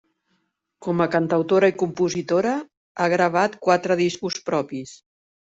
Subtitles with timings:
[0.85, 2.55] Com a cantautora i compositora,
[3.05, 4.97] ha gravat quatre discos propis.